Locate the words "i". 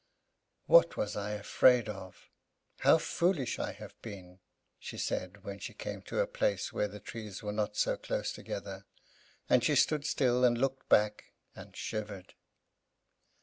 1.15-1.33, 3.59-3.71